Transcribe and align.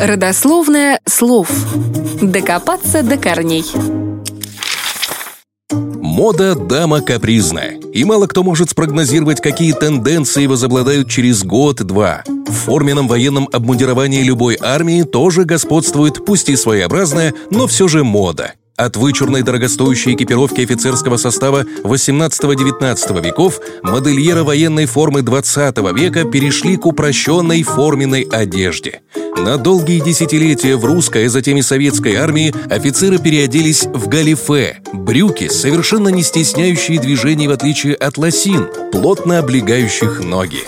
Родословное 0.00 0.98
слов. 1.04 1.50
Докопаться 2.22 3.02
до 3.02 3.18
корней. 3.18 3.66
Мода– 5.70 6.54
дама 6.56 7.02
капризная, 7.02 7.78
и 7.92 8.04
мало 8.04 8.26
кто 8.26 8.42
может 8.42 8.70
спрогнозировать, 8.70 9.42
какие 9.42 9.72
тенденции 9.72 10.46
возобладают 10.46 11.10
через 11.10 11.44
год-два. 11.44 12.24
В 12.26 12.52
форменном 12.52 13.08
военном 13.08 13.46
обмундировании 13.52 14.22
любой 14.22 14.56
армии 14.58 15.02
тоже 15.02 15.44
господствует, 15.44 16.24
пусть 16.24 16.48
и 16.48 16.56
своеобразная, 16.56 17.34
но 17.50 17.66
все 17.66 17.86
же 17.86 18.02
мода. 18.02 18.54
От 18.80 18.96
вычурной 18.96 19.42
дорогостоящей 19.42 20.14
экипировки 20.14 20.62
офицерского 20.62 21.18
состава 21.18 21.66
18-19 21.84 23.22
веков 23.22 23.60
модельера 23.82 24.42
военной 24.42 24.86
формы 24.86 25.20
20 25.20 25.76
века 25.94 26.24
перешли 26.24 26.78
к 26.78 26.86
упрощенной 26.86 27.62
форменной 27.62 28.22
одежде. 28.22 29.02
На 29.36 29.58
долгие 29.58 30.00
десятилетия 30.00 30.76
в 30.76 30.86
русской, 30.86 31.26
а 31.26 31.28
затем 31.28 31.58
и 31.58 31.62
советской 31.62 32.14
армии 32.14 32.54
офицеры 32.70 33.18
переоделись 33.18 33.84
в 33.84 34.08
галифе– 34.08 34.78
брюки, 34.94 35.48
совершенно 35.48 36.08
не 36.08 36.22
стесняющие 36.22 36.98
движений 36.98 37.48
в 37.48 37.50
отличие 37.50 37.94
от 37.94 38.16
лосин, 38.16 38.66
плотно 38.92 39.40
облегающих 39.40 40.20
ноги. 40.24 40.64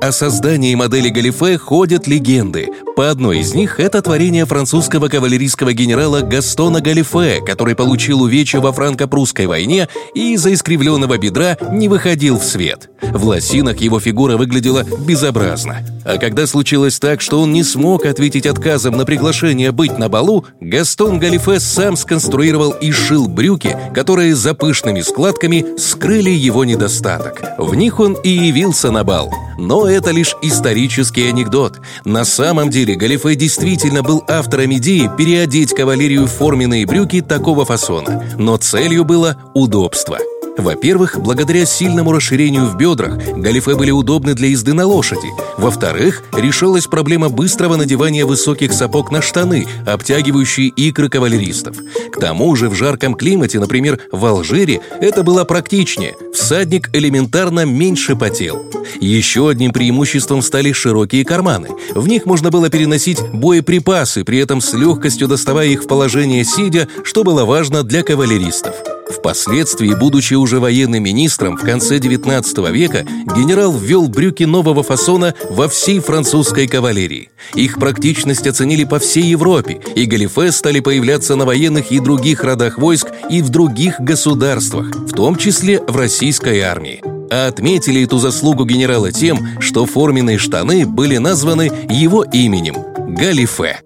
О 0.00 0.10
создании 0.10 0.74
модели 0.74 1.10
галифе 1.10 1.58
ходят 1.58 2.08
легенды. 2.08 2.70
По 2.96 3.10
одной 3.10 3.40
из 3.40 3.54
них 3.54 3.80
это 3.80 4.02
творение 4.02 4.46
французского 4.46 5.08
кавалерийского 5.08 5.72
генерала 5.72 6.20
Гастона 6.20 6.80
Галифе, 6.80 7.40
который 7.44 7.74
получил 7.74 8.22
увечья 8.22 8.60
во 8.60 8.72
франко-прусской 8.72 9.46
войне 9.46 9.88
и 10.14 10.34
из-за 10.34 10.54
искривленного 10.54 11.18
бедра 11.18 11.56
не 11.72 11.88
выходил 11.88 12.38
в 12.38 12.44
свет. 12.44 12.90
В 13.02 13.24
лосинах 13.24 13.78
его 13.78 13.98
фигура 13.98 14.36
выглядела 14.36 14.84
безобразно. 14.84 15.78
А 16.04 16.18
когда 16.18 16.46
случилось 16.46 17.00
так, 17.00 17.20
что 17.20 17.40
он 17.40 17.52
не 17.52 17.64
смог 17.64 18.06
ответить 18.06 18.46
отказом 18.46 18.96
на 18.96 19.04
приглашение 19.04 19.72
быть 19.72 19.98
на 19.98 20.08
балу, 20.08 20.44
Гастон 20.60 21.18
Галифе 21.18 21.58
сам 21.58 21.96
сконструировал 21.96 22.70
и 22.70 22.92
шил 22.92 23.26
брюки, 23.26 23.76
которые 23.92 24.36
за 24.36 24.54
пышными 24.54 25.00
складками 25.00 25.66
скрыли 25.78 26.30
его 26.30 26.64
недостаток. 26.64 27.42
В 27.58 27.74
них 27.74 27.98
он 27.98 28.14
и 28.22 28.28
явился 28.28 28.92
на 28.92 29.02
бал. 29.02 29.32
Но 29.58 29.88
это 29.88 30.10
лишь 30.10 30.36
исторический 30.42 31.28
анекдот. 31.28 31.80
На 32.04 32.24
самом 32.24 32.70
деле 32.70 32.83
Галифе 32.92 33.34
действительно 33.34 34.02
был 34.02 34.22
автором 34.28 34.74
идеи 34.74 35.10
переодеть 35.16 35.74
кавалерию 35.74 36.26
в 36.26 36.30
форменные 36.30 36.86
брюки 36.86 37.22
такого 37.22 37.64
фасона. 37.64 38.22
Но 38.38 38.58
целью 38.58 39.04
было 39.04 39.36
удобство– 39.54 40.18
во-первых, 40.56 41.18
благодаря 41.18 41.66
сильному 41.66 42.12
расширению 42.12 42.66
в 42.66 42.76
бедрах 42.76 43.16
галифе 43.36 43.74
были 43.74 43.90
удобны 43.90 44.34
для 44.34 44.48
езды 44.48 44.72
на 44.72 44.86
лошади. 44.86 45.28
Во-вторых, 45.58 46.22
решалась 46.32 46.86
проблема 46.86 47.28
быстрого 47.28 47.76
надевания 47.76 48.24
высоких 48.24 48.72
сапог 48.72 49.10
на 49.10 49.20
штаны, 49.20 49.66
обтягивающие 49.86 50.68
икры 50.68 51.08
кавалеристов. 51.08 51.76
К 52.12 52.18
тому 52.18 52.54
же 52.54 52.68
в 52.68 52.74
жарком 52.74 53.14
климате, 53.14 53.58
например, 53.58 53.98
в 54.12 54.24
Алжире, 54.24 54.80
это 55.00 55.22
было 55.22 55.44
практичнее. 55.44 56.14
Всадник 56.32 56.90
элементарно 56.94 57.64
меньше 57.64 58.14
потел. 58.14 58.64
Еще 59.00 59.48
одним 59.48 59.72
преимуществом 59.72 60.40
стали 60.42 60.72
широкие 60.72 61.24
карманы. 61.24 61.70
В 61.94 62.06
них 62.06 62.26
можно 62.26 62.50
было 62.50 62.68
переносить 62.70 63.20
боеприпасы, 63.32 64.24
при 64.24 64.38
этом 64.38 64.60
с 64.60 64.72
легкостью 64.72 65.26
доставая 65.26 65.68
их 65.68 65.84
в 65.84 65.86
положение 65.88 66.44
сидя, 66.44 66.88
что 67.02 67.24
было 67.24 67.44
важно 67.44 67.82
для 67.82 68.02
кавалеристов. 68.02 68.93
Впоследствии, 69.24 69.94
будучи 69.94 70.34
уже 70.34 70.60
военным 70.60 71.02
министром, 71.02 71.56
в 71.56 71.62
конце 71.62 71.96
XIX 71.96 72.70
века 72.70 73.06
генерал 73.34 73.72
ввел 73.72 74.06
брюки 74.08 74.42
нового 74.42 74.82
фасона 74.82 75.34
во 75.48 75.66
всей 75.66 76.00
французской 76.00 76.68
кавалерии. 76.68 77.30
Их 77.54 77.78
практичность 77.78 78.46
оценили 78.46 78.84
по 78.84 78.98
всей 78.98 79.24
Европе, 79.24 79.80
и 79.94 80.04
галифе 80.04 80.52
стали 80.52 80.80
появляться 80.80 81.36
на 81.36 81.46
военных 81.46 81.90
и 81.90 82.00
других 82.00 82.44
родах 82.44 82.76
войск 82.76 83.06
и 83.30 83.40
в 83.40 83.48
других 83.48 83.98
государствах, 83.98 84.94
в 84.94 85.14
том 85.14 85.36
числе 85.36 85.80
в 85.80 85.96
российской 85.96 86.60
армии. 86.60 87.00
А 87.30 87.46
отметили 87.46 88.04
эту 88.04 88.18
заслугу 88.18 88.66
генерала 88.66 89.10
тем, 89.10 89.58
что 89.58 89.86
форменные 89.86 90.36
штаны 90.36 90.84
были 90.84 91.16
названы 91.16 91.72
его 91.88 92.24
именем– 92.24 92.76
галифе. 93.08 93.80